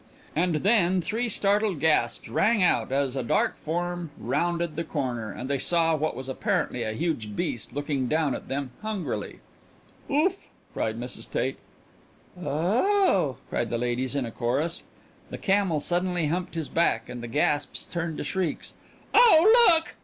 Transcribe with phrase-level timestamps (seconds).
[0.35, 5.31] And then three startled gasps rang out as a dark brown form rounded the corner,
[5.31, 9.41] and they saw what was apparently a huge beast looking down at them hungrily.
[10.09, 11.29] "Oof!" cried Mrs.
[11.29, 11.59] Tate.
[12.35, 14.81] "O o oh!" cried the ladies in a chorus.
[15.29, 18.73] The camel suddenly humped his back, and the gasps turned to shrieks.
[19.13, 19.93] "Oh look!"